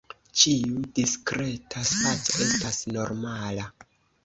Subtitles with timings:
[0.43, 3.71] Ĉiu diskreta spaco estas normala.